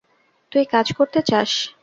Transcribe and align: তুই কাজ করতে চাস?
তুই 0.51 0.63
কাজ 0.73 0.87
করতে 0.97 1.19
চাস? 1.29 1.51